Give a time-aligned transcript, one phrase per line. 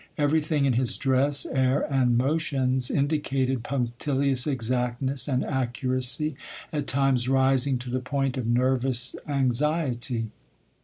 [0.17, 6.35] Everything in his dress, air, and motions indicated punctilious exactness and accuracy,
[6.73, 10.31] at times rising to the point of nervous anxiety.